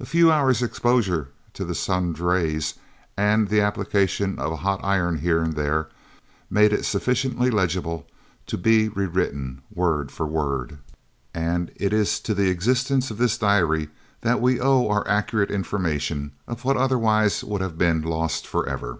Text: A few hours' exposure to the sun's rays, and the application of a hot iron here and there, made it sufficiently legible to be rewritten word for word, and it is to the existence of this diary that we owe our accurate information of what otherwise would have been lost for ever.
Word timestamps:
A 0.00 0.04
few 0.04 0.32
hours' 0.32 0.62
exposure 0.62 1.28
to 1.52 1.64
the 1.64 1.76
sun's 1.76 2.18
rays, 2.18 2.74
and 3.16 3.46
the 3.46 3.60
application 3.60 4.36
of 4.36 4.50
a 4.50 4.56
hot 4.66 4.80
iron 4.82 5.18
here 5.18 5.40
and 5.40 5.52
there, 5.52 5.86
made 6.50 6.72
it 6.72 6.84
sufficiently 6.84 7.50
legible 7.52 8.04
to 8.48 8.58
be 8.58 8.88
rewritten 8.88 9.62
word 9.72 10.10
for 10.10 10.26
word, 10.26 10.78
and 11.32 11.70
it 11.76 11.92
is 11.92 12.18
to 12.22 12.34
the 12.34 12.50
existence 12.50 13.12
of 13.12 13.18
this 13.18 13.38
diary 13.38 13.90
that 14.22 14.40
we 14.40 14.58
owe 14.58 14.88
our 14.88 15.06
accurate 15.06 15.52
information 15.52 16.32
of 16.48 16.64
what 16.64 16.76
otherwise 16.76 17.44
would 17.44 17.60
have 17.60 17.78
been 17.78 18.02
lost 18.02 18.48
for 18.48 18.68
ever. 18.68 18.98